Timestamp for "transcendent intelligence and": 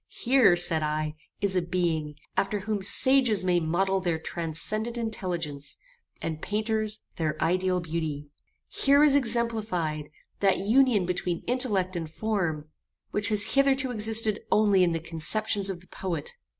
4.17-6.41